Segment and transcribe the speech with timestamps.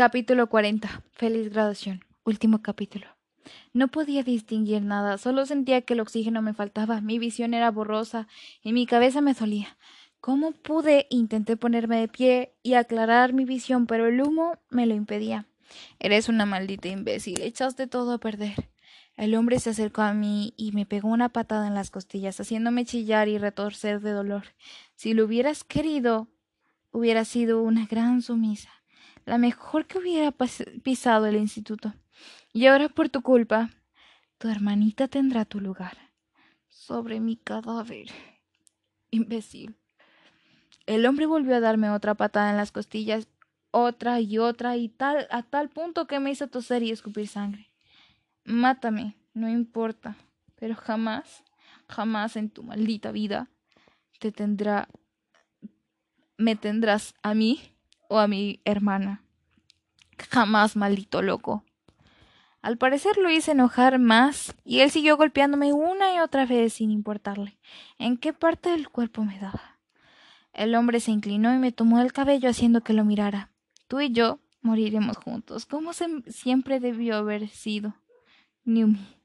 [0.00, 1.02] Capítulo 40.
[1.12, 2.02] Feliz graduación.
[2.24, 3.06] Último capítulo.
[3.74, 8.26] No podía distinguir nada, solo sentía que el oxígeno me faltaba, mi visión era borrosa
[8.62, 9.76] y mi cabeza me dolía.
[10.18, 11.06] ¿Cómo pude?
[11.10, 15.44] Intenté ponerme de pie y aclarar mi visión, pero el humo me lo impedía.
[15.98, 18.70] Eres una maldita imbécil, echaste todo a perder.
[19.18, 22.86] El hombre se acercó a mí y me pegó una patada en las costillas, haciéndome
[22.86, 24.44] chillar y retorcer de dolor.
[24.94, 26.28] Si lo hubieras querido,
[26.90, 28.79] hubiera sido una gran sumisa
[29.24, 30.32] la mejor que hubiera
[30.82, 31.94] pisado el instituto.
[32.52, 33.70] Y ahora por tu culpa,
[34.38, 35.96] tu hermanita tendrá tu lugar.
[36.68, 38.08] Sobre mi cadáver.
[39.10, 39.76] Imbécil.
[40.86, 43.28] El hombre volvió a darme otra patada en las costillas,
[43.70, 47.70] otra y otra, y tal, a tal punto que me hizo toser y escupir sangre.
[48.44, 50.16] Mátame, no importa,
[50.56, 51.44] pero jamás,
[51.88, 53.48] jamás en tu maldita vida
[54.18, 54.88] te tendrá,
[56.36, 57.76] me tendrás a mí
[58.10, 59.22] o a mi hermana.
[60.30, 61.64] Jamás, maldito loco.
[62.60, 66.90] Al parecer lo hice enojar más, y él siguió golpeándome una y otra vez sin
[66.90, 67.56] importarle
[67.98, 69.78] en qué parte del cuerpo me daba.
[70.52, 73.50] El hombre se inclinó y me tomó el cabello haciendo que lo mirara.
[73.86, 77.94] Tú y yo moriremos juntos, como siempre debió haber sido.
[78.64, 79.19] Newmy.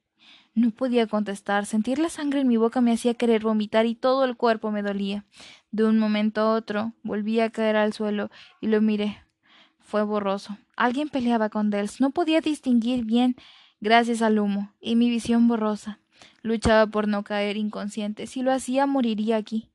[0.55, 1.65] No podía contestar.
[1.65, 4.81] Sentir la sangre en mi boca me hacía querer vomitar y todo el cuerpo me
[4.81, 5.25] dolía.
[5.71, 8.31] De un momento a otro volví a caer al suelo
[8.61, 9.17] y lo miré.
[9.79, 10.57] Fue borroso.
[10.77, 11.99] Alguien peleaba con Dels.
[11.99, 13.35] No podía distinguir bien
[13.81, 15.99] gracias al humo y mi visión borrosa.
[16.41, 18.25] Luchaba por no caer inconsciente.
[18.25, 19.69] Si lo hacía, moriría aquí.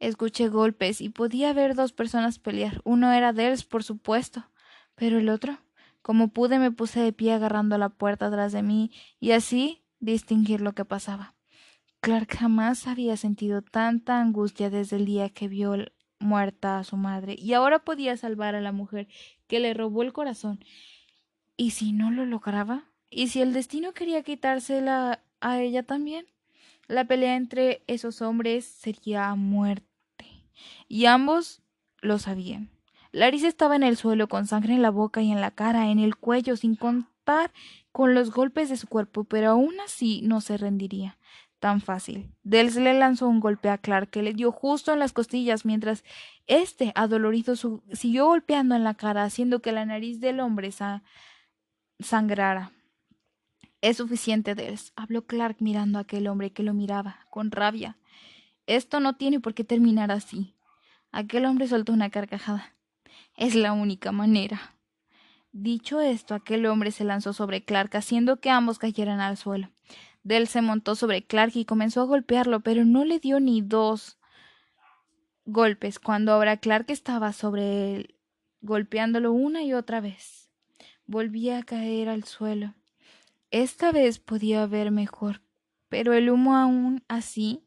[0.00, 2.80] Escuché golpes y podía ver dos personas pelear.
[2.82, 4.44] Uno era Dels, por supuesto.
[4.96, 5.58] Pero el otro.
[6.02, 8.90] Como pude, me puse de pie agarrando la puerta tras de mí
[9.20, 11.34] y así distinguir lo que pasaba.
[12.00, 15.74] Clark jamás había sentido tanta angustia desde el día que vio
[16.18, 19.08] muerta a su madre y ahora podía salvar a la mujer
[19.46, 20.64] que le robó el corazón.
[21.56, 22.84] ¿Y si no lo lograba?
[23.10, 26.26] ¿Y si el destino quería quitársela a ella también?
[26.86, 29.86] La pelea entre esos hombres sería muerte.
[30.88, 31.62] Y ambos
[32.00, 32.70] lo sabían.
[33.10, 35.98] Larissa estaba en el suelo con sangre en la boca y en la cara, en
[35.98, 37.15] el cuello, sin contar
[37.92, 41.18] con los golpes de su cuerpo, pero aún así no se rendiría
[41.58, 42.30] tan fácil.
[42.42, 46.04] Dels le lanzó un golpe a Clark que le dio justo en las costillas, mientras
[46.46, 47.54] este, adolorido,
[47.92, 50.70] siguió golpeando en la cara, haciendo que la nariz del hombre
[51.98, 52.72] sangrara.
[53.80, 57.98] Es suficiente, Dels, habló Clark mirando a aquel hombre que lo miraba, con rabia.
[58.66, 60.54] Esto no tiene por qué terminar así.
[61.12, 62.74] Aquel hombre soltó una carcajada.
[63.36, 64.75] Es la única manera.
[65.58, 69.70] Dicho esto, aquel hombre se lanzó sobre Clark, haciendo que ambos cayeran al suelo.
[70.22, 74.18] Dell se montó sobre Clark y comenzó a golpearlo, pero no le dio ni dos
[75.46, 78.16] golpes cuando ahora Clark estaba sobre él,
[78.60, 80.50] golpeándolo una y otra vez.
[81.06, 82.74] Volvía a caer al suelo.
[83.50, 85.40] Esta vez podía ver mejor,
[85.88, 87.64] pero el humo aún así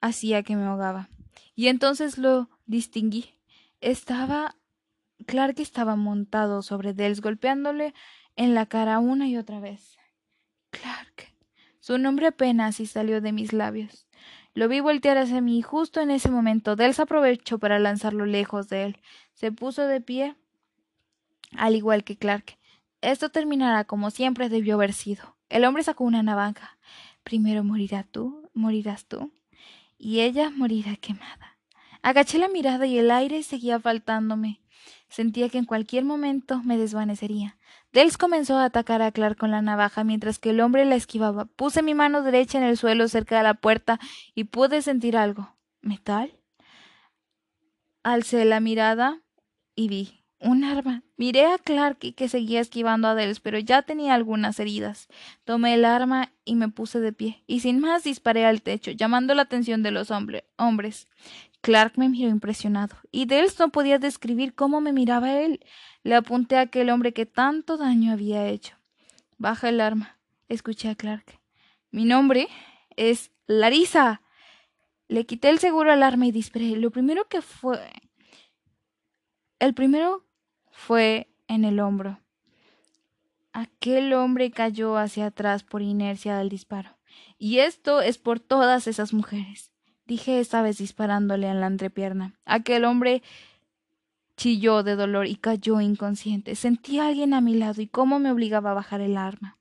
[0.00, 1.10] hacía que me ahogaba.
[1.54, 3.34] Y entonces lo distinguí.
[3.82, 4.56] Estaba
[5.26, 7.94] Clark estaba montado sobre Dels, golpeándole
[8.36, 9.98] en la cara una y otra vez.
[10.70, 11.34] Clark.
[11.80, 14.06] Su nombre apenas si salió de mis labios.
[14.54, 18.68] Lo vi voltear hacia mí y justo en ese momento Dels aprovechó para lanzarlo lejos
[18.68, 18.98] de él.
[19.32, 20.36] Se puso de pie,
[21.56, 22.58] al igual que Clark.
[23.00, 25.36] Esto terminará como siempre debió haber sido.
[25.48, 26.78] El hombre sacó una navaja.
[27.22, 29.32] Primero morirá tú, morirás tú,
[29.98, 31.58] y ella morirá quemada.
[32.02, 34.60] Agaché la mirada y el aire seguía faltándome.
[35.10, 37.58] Sentía que en cualquier momento me desvanecería.
[37.92, 41.44] Dels comenzó a atacar a Clark con la navaja mientras que el hombre la esquivaba.
[41.44, 43.98] Puse mi mano derecha en el suelo cerca de la puerta
[44.34, 45.56] y pude sentir algo.
[45.82, 46.32] ¿Metal?
[48.04, 49.20] Alcé la mirada
[49.74, 51.02] y vi un arma.
[51.16, 55.08] Miré a Clark que seguía esquivando a Dels, pero ya tenía algunas heridas.
[55.44, 59.34] Tomé el arma y me puse de pie, y sin más disparé al techo, llamando
[59.34, 61.08] la atención de los hombres.
[61.60, 65.60] Clark me miró impresionado, y Dels no podía describir cómo me miraba él.
[66.02, 68.76] Le apunté a aquel hombre que tanto daño había hecho.
[69.36, 70.18] Baja el arma.
[70.48, 71.38] Escuché a Clark.
[71.90, 72.48] Mi nombre
[72.96, 74.22] es Larisa.
[75.08, 76.76] Le quité el seguro al arma y disparé.
[76.76, 77.78] Lo primero que fue.
[79.58, 80.26] El primero
[80.70, 82.20] fue en el hombro.
[83.52, 86.96] Aquel hombre cayó hacia atrás por inercia del disparo.
[87.36, 89.70] Y esto es por todas esas mujeres
[90.10, 92.34] dije esta vez disparándole en la entrepierna.
[92.44, 93.22] Aquel hombre
[94.36, 96.56] chilló de dolor y cayó inconsciente.
[96.56, 99.56] Sentí a alguien a mi lado y cómo me obligaba a bajar el arma.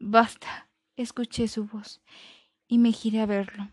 [0.00, 0.68] Basta.
[0.96, 2.00] escuché su voz
[2.66, 3.68] y me giré a verlo.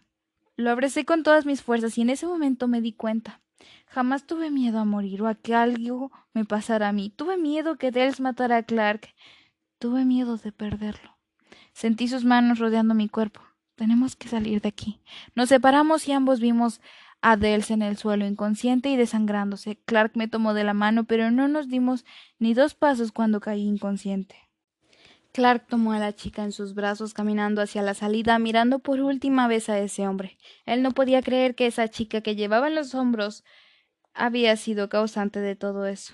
[0.57, 3.41] Lo abracé con todas mis fuerzas y en ese momento me di cuenta.
[3.87, 7.09] Jamás tuve miedo a morir o a que algo me pasara a mí.
[7.09, 9.09] Tuve miedo que Dels matara a Clark.
[9.79, 11.17] Tuve miedo de perderlo.
[11.73, 13.41] Sentí sus manos rodeando mi cuerpo.
[13.75, 15.01] Tenemos que salir de aquí.
[15.36, 16.81] Nos separamos y ambos vimos
[17.22, 19.77] a Dels en el suelo, inconsciente y desangrándose.
[19.86, 22.06] Clark me tomó de la mano, pero no nos dimos
[22.39, 24.36] ni dos pasos cuando caí inconsciente.
[25.36, 29.50] Clark tomó a la chica en sus brazos caminando hacia la salida, mirando por última
[29.50, 30.38] vez a ese hombre.
[30.66, 33.44] Él no podía creer que esa chica que llevaba en los hombros
[34.13, 36.13] había sido causante de todo eso.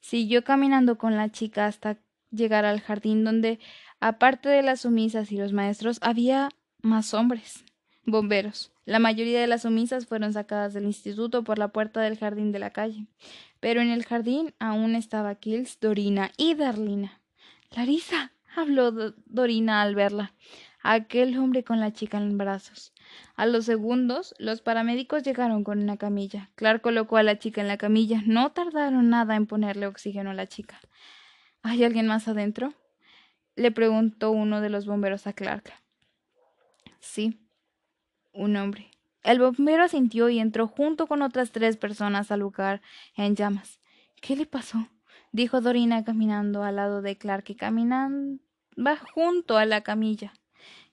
[0.00, 1.96] Siguió caminando con la chica hasta
[2.30, 3.58] llegar al jardín donde,
[4.00, 6.50] aparte de las sumisas y los maestros, había
[6.82, 7.64] más hombres,
[8.04, 8.72] bomberos.
[8.84, 12.58] La mayoría de las sumisas fueron sacadas del instituto por la puerta del jardín de
[12.58, 13.06] la calle.
[13.60, 17.20] Pero en el jardín aún estaba Kills, Dorina y Darlina.
[17.70, 18.92] Larisa, habló
[19.26, 20.32] Dorina al verla.
[20.82, 22.92] Aquel hombre con la chica en brazos.
[23.34, 26.50] A los segundos, los paramédicos llegaron con una camilla.
[26.54, 28.22] Clark colocó a la chica en la camilla.
[28.24, 30.80] No tardaron nada en ponerle oxígeno a la chica.
[31.62, 32.72] ¿Hay alguien más adentro?
[33.56, 35.72] le preguntó uno de los bomberos a Clark.
[37.00, 37.38] Sí,
[38.32, 38.90] un hombre.
[39.22, 42.80] El bombero asintió y entró junto con otras tres personas al lugar
[43.16, 43.80] en llamas.
[44.20, 44.88] ¿Qué le pasó?
[45.32, 48.40] dijo Dorina caminando al lado de Clark y caminando
[49.14, 50.32] junto a la camilla.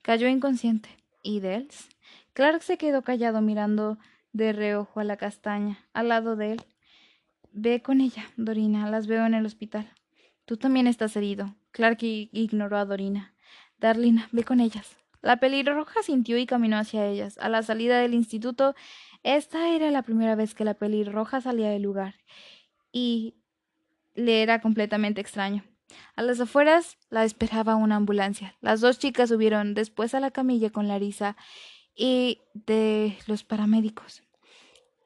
[0.01, 0.89] Cayó inconsciente.
[1.23, 1.89] ¿Y Dels?
[2.33, 3.97] Clark se quedó callado mirando
[4.33, 6.61] de reojo a la castaña, al lado de él.
[7.51, 9.89] Ve con ella, Dorina, las veo en el hospital.
[10.45, 11.55] Tú también estás herido.
[11.71, 13.33] Clark ignoró a Dorina.
[13.79, 14.97] Darlina, ve con ellas.
[15.25, 17.39] La pelirroja sintió y caminó hacia ellas.
[17.39, 18.75] A la salida del instituto,
[19.23, 22.13] esta era la primera vez que la pelirroja salía del lugar.
[22.91, 23.33] Y
[24.13, 25.63] le era completamente extraño.
[26.15, 28.55] A las afueras la esperaba una ambulancia.
[28.61, 31.35] Las dos chicas subieron después a la camilla con Larisa
[31.95, 34.21] y de los paramédicos.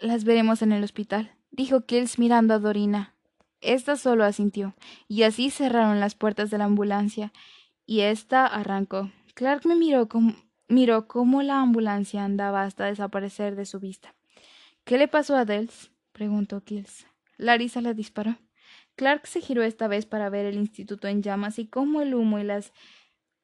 [0.01, 3.15] Las veremos en el hospital, dijo Kills mirando a Dorina.
[3.61, 4.75] Esta solo asintió,
[5.07, 7.31] y así cerraron las puertas de la ambulancia,
[7.85, 9.11] y ésta arrancó.
[9.39, 10.09] Clark me miró,
[10.67, 14.13] miró cómo la ambulancia andaba hasta desaparecer de su vista.
[14.83, 15.91] ¿Qué le pasó a Dels?
[16.11, 17.07] preguntó Kills.
[17.37, 18.35] Larisa le disparó.
[18.97, 22.37] Clark se giró esta vez para ver el instituto en llamas y cómo el humo
[22.37, 22.73] y las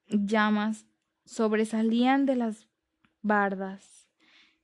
[0.08, 0.86] llamas
[1.24, 2.68] sobresalían de las
[3.22, 4.10] bardas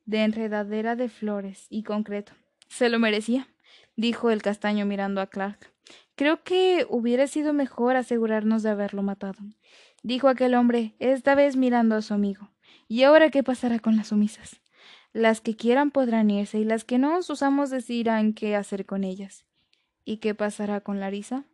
[0.03, 2.33] de enredadera de flores y concreto.
[2.67, 3.47] Se lo merecía,
[3.95, 5.71] dijo el castaño mirando a Clark.
[6.15, 9.39] Creo que hubiera sido mejor asegurarnos de haberlo matado,
[10.03, 12.49] dijo aquel hombre, esta vez mirando a su amigo.
[12.87, 14.61] ¿Y ahora qué pasará con las sumisas?
[15.13, 19.03] Las que quieran podrán irse y las que no, sus amos decidirán qué hacer con
[19.03, 19.45] ellas.
[20.05, 21.45] ¿Y qué pasará con Larisa?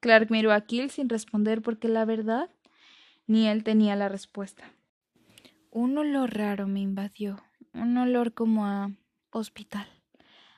[0.00, 2.50] Clark miró a Kill sin responder porque la verdad
[3.26, 4.72] ni él tenía la respuesta.
[5.70, 7.42] Un olor raro me invadió,
[7.74, 8.90] un olor como a
[9.30, 9.86] hospital.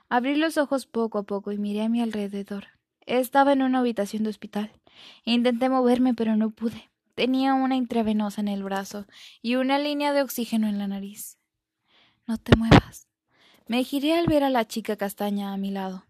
[0.09, 2.67] Abrí los ojos poco a poco y miré a mi alrededor.
[3.07, 4.71] Estaba en una habitación de hospital.
[5.25, 6.92] Intenté moverme, pero no pude.
[7.15, 9.07] Tenía una intravenosa en el brazo
[9.43, 11.39] y una línea de oxígeno en la nariz.
[12.27, 13.09] No te muevas.
[13.67, 16.05] Me giré al ver a la chica castaña a mi lado.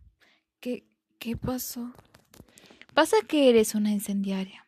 [0.61, 0.85] ¿Qué,
[1.19, 1.93] ¿Qué pasó?
[2.95, 4.67] Pasa que eres una incendiaria.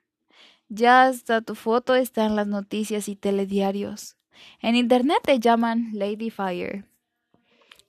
[0.69, 4.17] Ya hasta tu foto está en las noticias y telediarios.
[4.61, 6.85] En internet te llaman Lady Fire.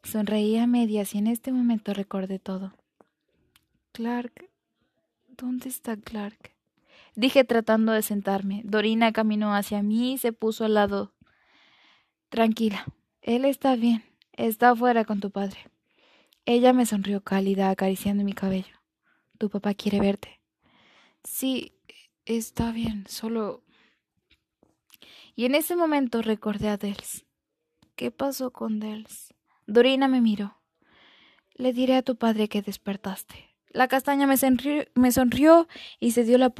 [0.03, 2.73] Sonreí a medias y en este momento recordé todo.
[3.91, 4.49] Clark.
[5.29, 6.54] ¿Dónde está Clark?
[7.15, 8.61] Dije tratando de sentarme.
[8.65, 11.13] Dorina caminó hacia mí y se puso al lado.
[12.29, 12.85] Tranquila.
[13.21, 14.03] Él está bien.
[14.33, 15.57] Está afuera con tu padre.
[16.45, 18.75] Ella me sonrió cálida, acariciando mi cabello.
[19.37, 20.41] Tu papá quiere verte.
[21.23, 21.73] Sí,
[22.25, 23.63] está bien, solo.
[25.35, 27.25] Y en ese momento recordé a Dels.
[27.95, 29.33] ¿Qué pasó con Dels?
[29.65, 30.57] Dorina me miró.
[31.55, 33.54] Le diré a tu padre que despertaste.
[33.75, 34.37] La castaña me
[35.11, 35.67] sonrió,
[35.99, 36.53] y se dio la,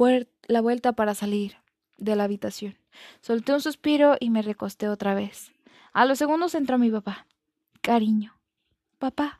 [0.48, 1.56] la vuelta para salir
[1.96, 2.76] de la habitación.
[3.22, 5.50] Solté un suspiro y me recosté otra vez.
[5.94, 7.26] A los segundos entró mi papá.
[7.80, 8.38] Cariño.
[8.98, 9.38] Papá.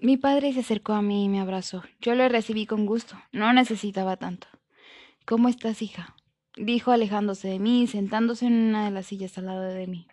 [0.00, 1.82] Mi padre se acercó a mí y me abrazó.
[2.02, 3.16] Yo le recibí con gusto.
[3.32, 4.46] No necesitaba tanto.
[5.24, 6.14] ¿Cómo estás, hija?
[6.58, 10.06] dijo alejándose de mí y sentándose en una de las sillas al lado de mí.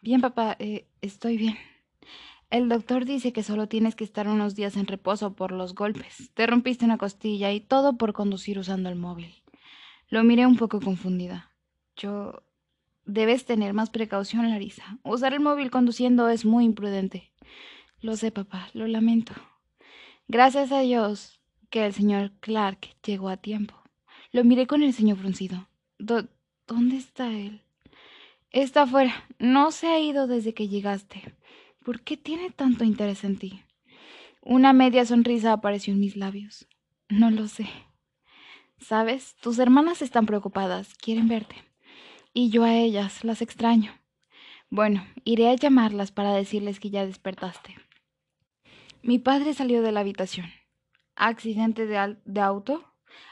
[0.00, 1.58] Bien, papá, eh, estoy bien.
[2.50, 6.30] El doctor dice que solo tienes que estar unos días en reposo por los golpes.
[6.34, 9.34] Te rompiste una costilla y todo por conducir usando el móvil.
[10.08, 11.52] Lo miré un poco confundida.
[11.96, 12.42] Yo...
[13.10, 14.98] Debes tener más precaución, Larisa.
[15.02, 17.32] Usar el móvil conduciendo es muy imprudente.
[18.02, 19.32] Lo sé, papá, lo lamento.
[20.26, 21.40] Gracias a Dios
[21.70, 23.74] que el señor Clark llegó a tiempo.
[24.30, 25.68] Lo miré con el señor fruncido.
[25.98, 27.62] ¿Dónde está él?
[28.50, 29.26] Está afuera.
[29.38, 31.34] No se ha ido desde que llegaste.
[31.88, 33.62] ¿Por qué tiene tanto interés en ti?
[34.42, 36.68] Una media sonrisa apareció en mis labios.
[37.08, 37.66] No lo sé.
[38.76, 41.56] Sabes, tus hermanas están preocupadas, quieren verte.
[42.34, 43.90] Y yo a ellas, las extraño.
[44.68, 47.76] Bueno, iré a llamarlas para decirles que ya despertaste.
[49.00, 50.50] Mi padre salió de la habitación.
[51.16, 52.84] ¿Accidente de, de auto?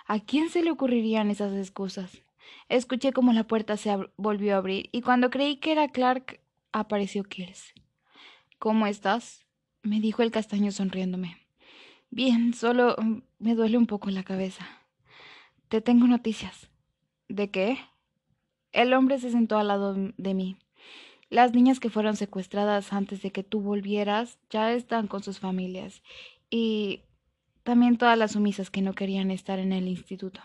[0.06, 2.22] ¿A quién se le ocurrirían esas excusas?
[2.70, 6.40] Escuché como la puerta se volvió a abrir y cuando creí que era Clark,
[6.72, 7.74] apareció Kills.
[8.66, 9.46] ¿Cómo estás?
[9.84, 11.36] me dijo el castaño sonriéndome.
[12.10, 14.66] Bien, solo mm, me duele un poco la cabeza.
[15.68, 16.68] Te tengo noticias.
[17.28, 17.78] ¿De qué?
[18.72, 20.56] El hombre se sentó al lado de mí.
[21.30, 26.02] Las niñas que fueron secuestradas antes de que tú volvieras ya están con sus familias.
[26.50, 27.02] Y
[27.62, 30.40] también todas las sumisas que no querían estar en el instituto.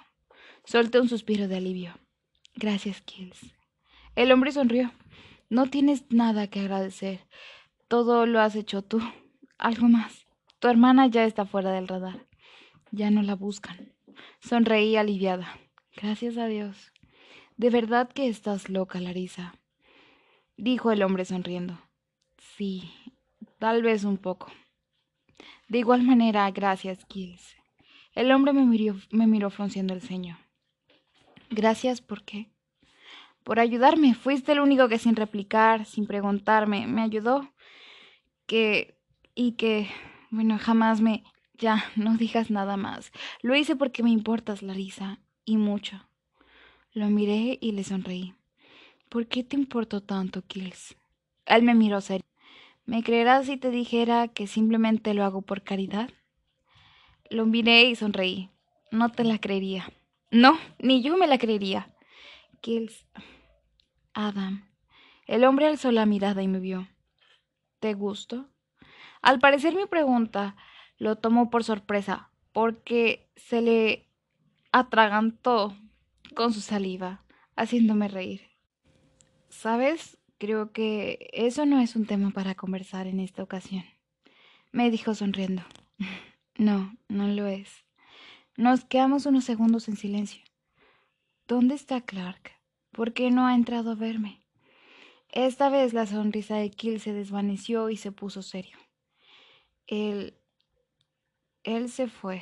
[0.63, 1.97] Solté un suspiro de alivio.
[2.53, 3.55] Gracias, Kills.
[4.15, 4.91] El hombre sonrió.
[5.49, 7.21] No tienes nada que agradecer.
[7.91, 9.01] Todo lo has hecho tú.
[9.57, 10.25] Algo más.
[10.59, 12.25] Tu hermana ya está fuera del radar.
[12.91, 13.91] Ya no la buscan.
[14.39, 15.59] Sonreí aliviada.
[15.97, 16.93] Gracias a Dios.
[17.57, 19.55] De verdad que estás loca, Larisa.
[20.55, 21.81] Dijo el hombre sonriendo.
[22.55, 22.93] Sí,
[23.59, 24.47] tal vez un poco.
[25.67, 27.57] De igual manera, gracias, Kills.
[28.15, 30.39] El hombre me miró, me miró frunciendo el ceño.
[31.49, 32.53] Gracias, ¿por qué?
[33.43, 34.13] Por ayudarme.
[34.13, 37.51] Fuiste el único que sin replicar, sin preguntarme, me ayudó.
[38.51, 38.97] Que...
[39.33, 39.89] y que...
[40.29, 41.23] bueno, jamás me...
[41.53, 43.13] Ya, no digas nada más.
[43.41, 46.05] Lo hice porque me importas, Larisa, y mucho.
[46.91, 48.33] Lo miré y le sonreí.
[49.07, 50.97] ¿Por qué te importó tanto, Kills?
[51.45, 52.25] Él me miró serio.
[52.85, 56.09] ¿Me creerás si te dijera que simplemente lo hago por caridad?
[57.29, 58.49] Lo miré y sonreí.
[58.91, 59.89] No te la creería.
[60.29, 61.95] No, ni yo me la creería.
[62.59, 63.07] Kills.
[64.13, 64.67] Adam.
[65.25, 66.89] El hombre alzó la mirada y me vio.
[67.81, 68.47] ¿Te gusto?
[69.23, 70.55] Al parecer mi pregunta
[70.97, 74.07] lo tomó por sorpresa, porque se le
[74.71, 75.75] atragantó
[76.35, 77.23] con su saliva,
[77.55, 78.51] haciéndome reír.
[79.49, 80.19] ¿Sabes?
[80.37, 83.83] Creo que eso no es un tema para conversar en esta ocasión,
[84.71, 85.63] me dijo sonriendo.
[86.57, 87.85] No, no lo es.
[88.55, 90.43] Nos quedamos unos segundos en silencio.
[91.47, 92.51] ¿Dónde está Clark?
[92.91, 94.40] ¿Por qué no ha entrado a verme?
[95.31, 98.77] Esta vez la sonrisa de Kill se desvaneció y se puso serio.
[99.87, 100.35] Él
[101.63, 102.41] él se fue.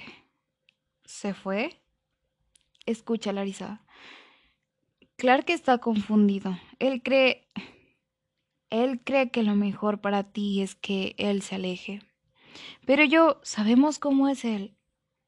[1.03, 1.81] ¿Se fue?
[2.86, 3.84] Escucha, Larisa.
[5.17, 6.58] Clark está confundido.
[6.79, 7.48] Él cree...
[8.69, 12.03] Él cree que lo mejor para ti es que él se aleje.
[12.86, 14.75] Pero yo, sabemos cómo es él.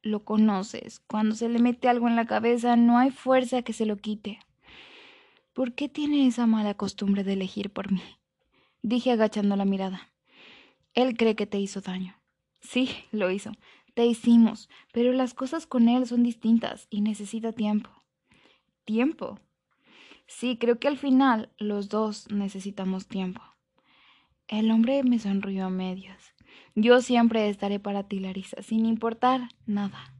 [0.03, 0.99] Lo conoces.
[0.99, 4.39] Cuando se le mete algo en la cabeza, no hay fuerza que se lo quite.
[5.53, 8.01] ¿Por qué tiene esa mala costumbre de elegir por mí?
[8.81, 10.13] Dije agachando la mirada.
[10.93, 12.15] Él cree que te hizo daño.
[12.61, 13.51] Sí, lo hizo.
[13.93, 17.89] Te hicimos, pero las cosas con él son distintas y necesita tiempo.
[18.85, 19.39] ¿Tiempo?
[20.25, 23.41] Sí, creo que al final los dos necesitamos tiempo.
[24.47, 26.33] El hombre me sonrió a medias.
[26.75, 30.13] Yo siempre estaré para ti, Larisa, sin importar nada.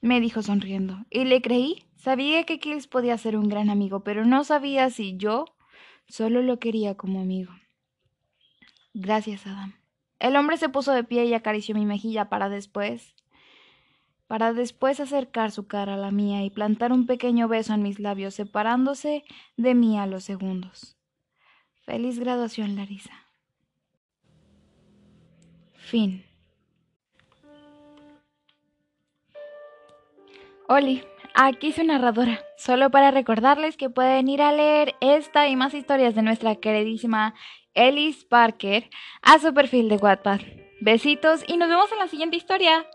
[0.00, 1.04] Me dijo sonriendo.
[1.10, 1.82] Y le creí.
[2.04, 5.46] Sabía que Kills podía ser un gran amigo, pero no sabía si yo
[6.06, 7.50] solo lo quería como amigo.
[8.92, 9.72] Gracias, Adam.
[10.18, 13.14] El hombre se puso de pie y acarició mi mejilla para después
[14.26, 17.98] para después acercar su cara a la mía y plantar un pequeño beso en mis
[17.98, 19.24] labios, separándose
[19.56, 20.98] de mí a los segundos.
[21.86, 23.14] Feliz graduación, Larisa.
[25.74, 26.22] Fin.
[30.68, 31.02] Oli,
[31.34, 36.14] aquí su narradora, solo para recordarles que pueden ir a leer esta y más historias
[36.14, 37.34] de nuestra queridísima
[37.74, 38.88] Ellis Parker
[39.20, 40.40] a su perfil de Wattpad.
[40.80, 42.86] Besitos y nos vemos en la siguiente historia.